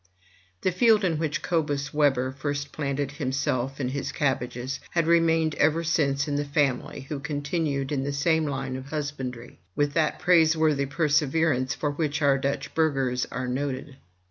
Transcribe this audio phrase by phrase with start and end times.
[0.61, 5.83] The field in which Cobus Webber first planted himself and his cabbages had remained ever
[5.83, 10.17] since in the family, who contin ued in the same line of husbandry, with that
[10.17, 13.95] praiseworthy perse verance for which our Dutch burghers are noted.